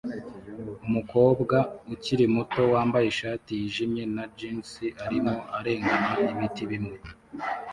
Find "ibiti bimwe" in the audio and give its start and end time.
6.31-6.95